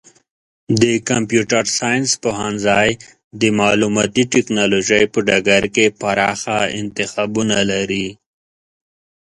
د 0.81 0.83
کمپیوټر 1.09 1.65
ساینس 1.77 2.09
پوهنځی 2.23 2.89
د 3.41 3.43
معلوماتي 3.59 4.23
ټکنالوژۍ 4.33 5.03
په 5.13 5.19
ډګر 5.27 5.63
کې 5.75 5.85
پراخه 5.99 6.57
انتخابونه 6.79 7.57
لري. 7.71 8.07